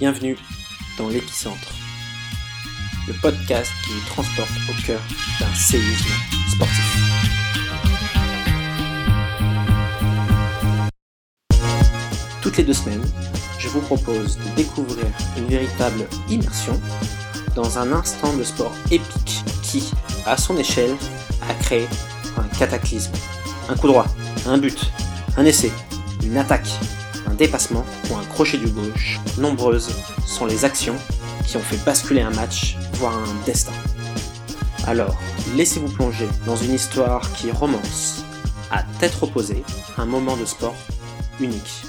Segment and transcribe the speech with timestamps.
[0.00, 0.34] Bienvenue
[0.96, 1.74] dans l'épicentre,
[3.06, 4.98] le podcast qui vous transporte au cœur
[5.38, 6.08] d'un séisme
[6.48, 6.96] sportif.
[12.40, 13.04] Toutes les deux semaines,
[13.58, 15.04] je vous propose de découvrir
[15.36, 16.80] une véritable immersion
[17.54, 19.90] dans un instant de sport épique qui,
[20.24, 20.96] à son échelle,
[21.46, 21.86] a créé
[22.38, 23.12] un cataclysme.
[23.68, 24.06] Un coup droit,
[24.46, 24.80] un but,
[25.36, 25.70] un essai,
[26.22, 26.70] une attaque,
[27.26, 29.90] un dépassement ou un crochet du gauche, nombreuses
[30.26, 30.96] sont les actions
[31.46, 33.72] qui ont fait basculer un match, voire un destin.
[34.86, 35.16] Alors,
[35.56, 38.24] laissez-vous plonger dans une histoire qui romance,
[38.70, 39.62] à tête opposée,
[39.98, 40.74] un moment de sport
[41.40, 41.84] unique.